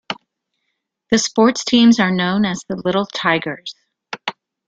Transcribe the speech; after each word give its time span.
The 1.11 1.19
sports 1.19 1.63
teams 1.63 1.99
are 1.99 2.09
known 2.09 2.43
as 2.43 2.63
the 2.67 2.75
'Little 2.75 3.05
Tigers'. 3.05 3.75